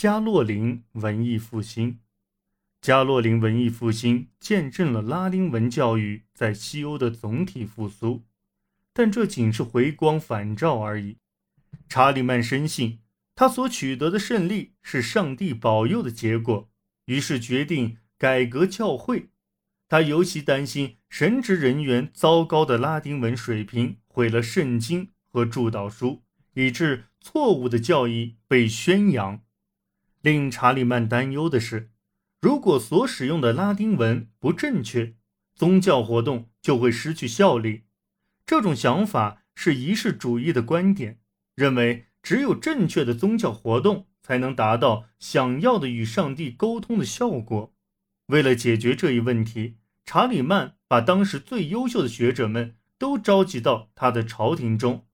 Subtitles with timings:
[0.00, 1.98] 加洛林文艺复兴。
[2.80, 8.22] 加洛林文艺复兴见证了拉丁文教育在西欧的总体复苏，
[8.92, 11.16] 但这仅是回光返照而已。
[11.88, 13.00] 查理曼深信，
[13.34, 16.70] 他所取得的胜利是上帝保佑的结果，
[17.06, 19.30] 于是决定改革教会。
[19.88, 26.22] 他尤其担心神职人员糟糕的拉丁文水平毁了圣经和祝祷书，
[26.54, 29.42] 以致错误的教义被宣扬。
[30.20, 31.90] 令查理曼担忧的是，
[32.40, 35.14] 如果所使用的拉丁文不正确，
[35.54, 37.82] 宗教活动就会失去效力。
[38.46, 41.18] 这种想法是仪式主义的观点，
[41.54, 47.74] 认为只有正确的宗教活动才能达到想要的与上帝沟通的效果。
[48.26, 55.07] 为了解决这一问题，查理曼把当时最优秀的学者们都召集到他的朝廷中，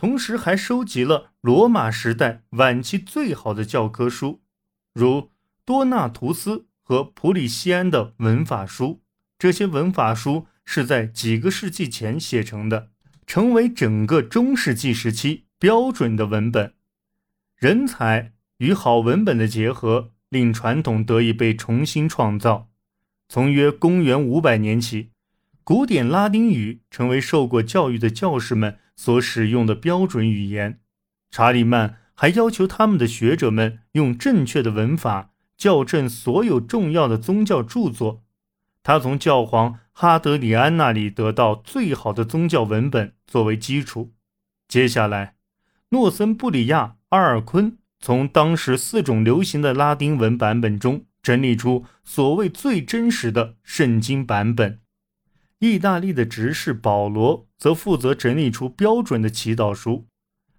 [0.00, 4.40] 同时还收集了罗马时代晚期最好的教科书，
[4.94, 5.30] 如
[5.66, 9.02] 多纳图斯和普里西安的文法书。
[9.38, 12.88] 这些文法书是在几个世纪前写成的，
[13.26, 16.72] 成为整个中世纪时期标准的文本。
[17.58, 20.12] 人才与好文本的结合。
[20.30, 22.68] 令传统得以被重新创造。
[23.28, 25.10] 从约公元五百年起，
[25.64, 30.78] 古典拉丁语成为受过教育的教士们所使用的标准语言。
[31.30, 38.22] 查理曼还要求他们的学者们用正确的文法校正所有重要的宗教著作。
[38.82, 44.12] 他从教皇哈德里安那里得到最好的宗教文本作为基础。
[44.68, 45.36] 接下来，
[45.88, 47.78] 诺森布里亚·阿尔昆。
[47.98, 54.80] 从当时四种流行的拉丁文版本中整理出所谓最真实的圣经版本。
[55.60, 60.06] 意大利的执事保罗则负责整理出标准的祈祷书，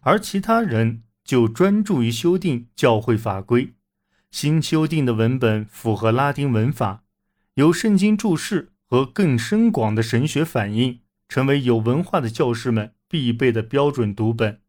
[0.00, 3.74] 而其他人就专注于修订教会法规。
[4.30, 7.04] 新修订的文本符合拉丁文法，
[7.54, 14.60] 有圣经注释和更深广的神学反应，成为有文化的教士们必备的标准读本。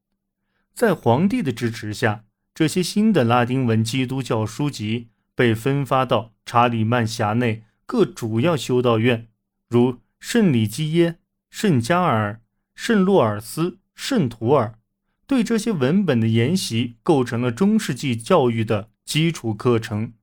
[0.73, 2.25] 在皇帝的支持下。
[2.57, 9.27] 这些新的拉丁文基督教书籍被分发到查理曼辖内各主要修道院，
[9.69, 11.19] 如圣里基耶、
[11.49, 12.41] 圣加尔、
[12.75, 14.79] 圣洛尔斯、圣图尔。
[15.25, 20.13] 对这些文本的研习构成了中世纪教育的基础课程。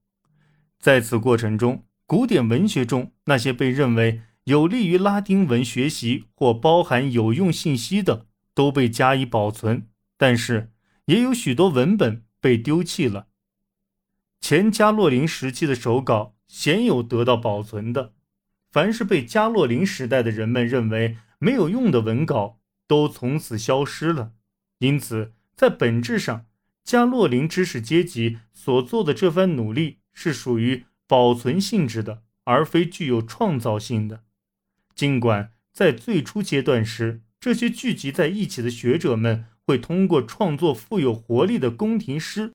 [0.79, 9.89] 在此过程中，古典文学中那些被认为有利于拉丁文学习或包含有用信息的，都被加以保存。
[10.17, 10.73] 但是，
[11.05, 13.27] 也有许多文本被丢弃了。
[14.41, 18.14] 前加洛林时期的手稿鲜有得到保存的。
[18.75, 22.59] 凡是被加洛林时代的人们认为没有用的文稿，
[22.89, 24.33] 都从此消失了。
[24.79, 26.47] 因此，在本质上，
[26.83, 34.25] 加洛林知识阶级所做的这番努力是属于保存性质的，而非具有创造性的。
[34.97, 39.47] 尽管在最初阶段时，这些聚集在一起的学者们。
[39.67, 42.53] 会通过创作富有活力的宫廷诗，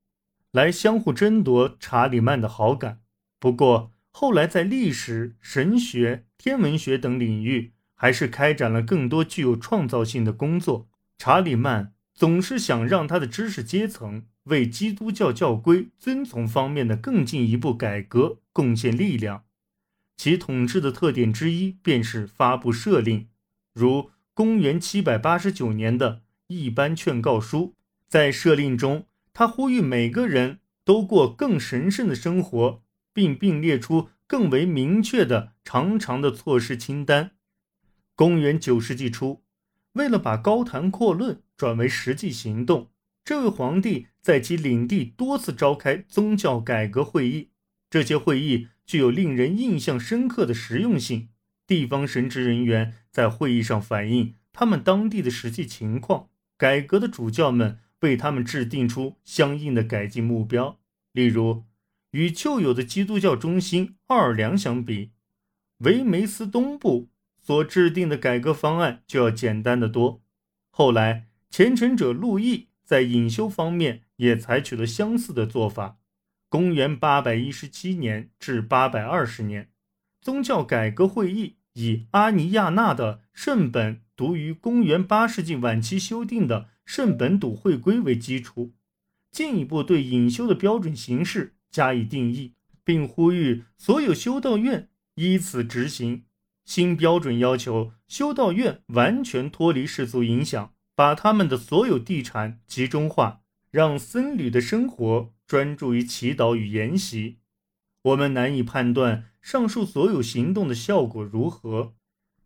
[0.52, 3.00] 来相互争夺查理曼的好感。
[3.40, 3.92] 不过
[4.22, 10.90] 后来在历史、神学、天文学等领域，还是开展了更多具有创造性的工作。
[11.18, 19.46] 查理曼总是想让他的知识阶层为基督教教规遵从方面的更进一步改革贡献力量。
[20.18, 23.30] 其统治的特点之一便是发布赦令，
[23.74, 26.24] 如公元789年的。
[26.48, 27.74] 一般劝告书
[28.10, 32.84] 在赦令中，他呼吁每个人都过更神圣的生活，
[33.20, 37.32] 并并列出更为明确的长长的措施清单。
[38.16, 39.44] 公元九世纪初，
[39.92, 42.92] 为了把高谈阔论转为实际行动，
[43.26, 47.50] 这位皇帝在其领地多次召开宗教改革会议。
[47.90, 51.28] 这些会议具有令人印象深刻的实用性。
[51.68, 56.30] 地方神职人员在会议上反映他们当地的实际情况。
[56.58, 60.80] 改革的主教们为他们制定出相应的改进目标，
[61.12, 61.66] 例如，
[62.12, 65.12] 与旧有的基督教中心奥尔良相比，
[65.80, 67.10] 维梅斯东部
[67.42, 70.22] 所制定的改革方案就要简单的多。
[70.70, 76.00] 后来，虔诚者路易在隐修方面也采取了相似的做法。
[76.48, 79.70] 公元八百一十七年至八百二十年，
[80.22, 84.02] 宗教改革会议以阿尼亚纳的圣本。
[84.16, 88.74] 读于公元八世纪晚期修订的圣本笃会规为基础，
[89.32, 96.26] 进一步对隐修的标准形式加以定义，并呼吁所有修道院依此执行。
[96.66, 107.40] 新标准要求修道院完全脱离世俗影响，把他们的所有地产集中化，让僧侣的生活专注于祈祷与研习。
[108.04, 111.96] 我们难以判断上述所有行动的效果如何。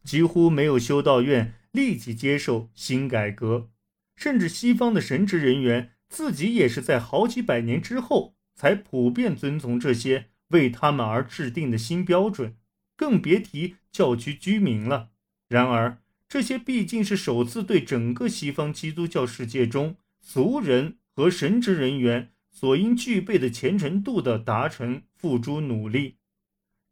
[0.04, 3.70] 几乎没有修道院立即接受新改革，
[4.16, 12.56] 甚至西方的神职人员自己也是在好几百年之后才普遍遵从这些为他们而制定的新标准，
[12.96, 15.10] 更别提教区居民了。
[15.48, 26.18] 然而，这些毕竟是首次对整个西方基督教世界中俗人和神职人员所应具备的虔诚度的达成付诸努力。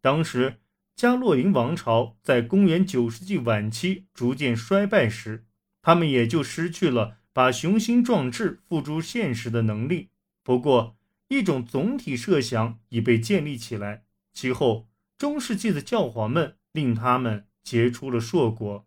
[0.02, 0.58] 当时。
[0.94, 5.46] 加洛林王朝在公元九世纪晚期逐渐衰败时，
[5.81, 10.10] 他们也就失去了把雄心壮志付诸现实的能力。
[10.44, 10.98] 不过，
[11.31, 14.04] 一种总体设想已被建立起来。
[14.33, 18.86] 其后，中世纪的教皇们令他们结出了硕果。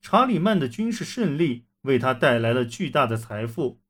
[0.00, 3.82] 查理曼的军事胜利为他带来了巨大的财富，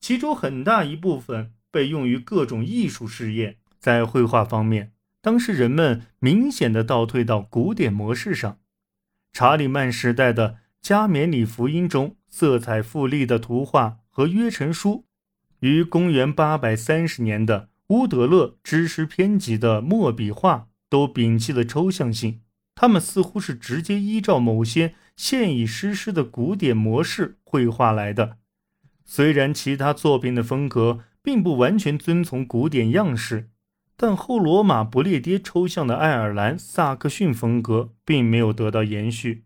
[0.00, 3.58] 其中很大一部分被用于各种艺术事业。
[3.80, 8.60] 在绘画方面，当时人们明显的倒退到古典模式上。
[9.32, 15.06] 查理曼时代的加冕礼福音中色彩富丽的图画和约成书，
[15.62, 22.40] 于公元八百三十年的乌德勒知识编辑的墨笔画都摒弃了抽象性，
[22.74, 28.38] 他们似乎是直接依照某些现已实施的古典模式绘画来的。
[29.04, 33.48] 虽然其他作品的风格并不完全遵从古典样式。
[33.94, 39.44] 但后罗马不列颠抽象的爱尔兰萨克逊风格并没有得到延续。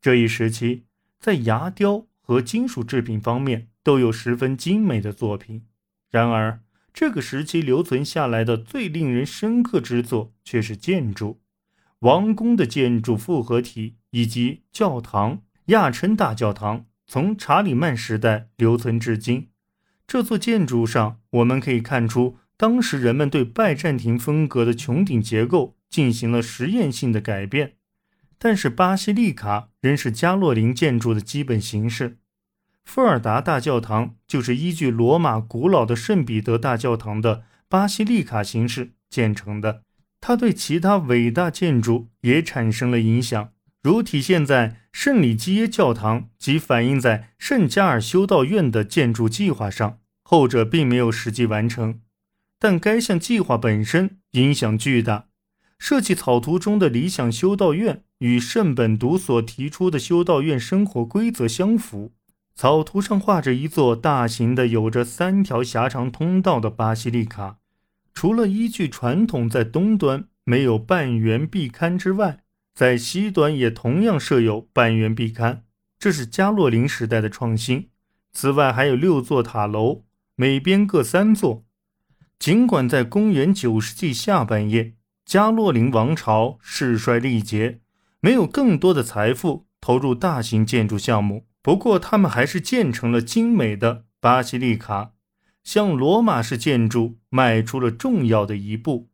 [0.00, 0.84] 这一时期，
[1.18, 5.62] 在牙雕和金属制品方面都有十分精美的作品。
[6.10, 6.60] 然而，
[6.92, 11.40] 这个时期留存下来的最令人深刻之作却是建筑，
[12.00, 19.48] 王宫的建筑复合体以及教堂亚琛大教堂，从查理曼时代留存至今。
[20.06, 22.36] 这座建筑上，我们可以看出。
[22.58, 27.76] 当时人们对拜占庭风格的穹顶结构进行了实验性的改变，
[28.36, 32.18] 但是巴西利卡仍是加洛林建筑的基本形式。
[32.88, 39.82] 富尔达大教堂就是依据罗马古老的圣彼得大教堂的巴西利卡形式建成的，
[40.22, 43.50] 它对其他伟大建筑也产生了影响，
[43.82, 52.00] 如体现在圣里基耶教堂及反映在圣加尔修道院的建筑计划上，后者并没有实际完成。
[52.58, 55.26] 但该项计划本身影响巨大。
[55.78, 62.14] 设计草图中的理想修道院与圣本笃所提出的修道院生活规则相符。
[62.58, 67.58] 草图上画着一座大型的、有着三条狭长通道的巴西利卡，
[68.12, 72.40] 除了依据传统在东端没有半圆壁龛之外，
[72.74, 75.60] 在西端也同样设有半圆壁龛，
[76.00, 77.90] 这是加洛林时代的创新。
[78.32, 80.02] 此外，还有六座塔楼，
[80.34, 81.64] 每边各三座。
[82.40, 84.94] 尽管在公元九世纪下半叶，
[85.24, 87.78] 加洛林王朝势衰力竭，
[88.18, 95.12] 没有更多的财富投入大型建筑项目，不过他们还是建成了精美的巴西利卡，
[95.62, 99.10] 向罗马式建筑迈出了重要的一步。